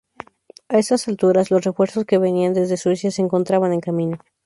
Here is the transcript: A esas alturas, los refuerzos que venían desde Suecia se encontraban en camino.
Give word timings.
A 0.67 0.79
esas 0.79 1.07
alturas, 1.07 1.51
los 1.51 1.63
refuerzos 1.63 2.05
que 2.05 2.17
venían 2.17 2.55
desde 2.55 2.75
Suecia 2.75 3.11
se 3.11 3.21
encontraban 3.21 3.71
en 3.71 3.81
camino. 3.81 4.17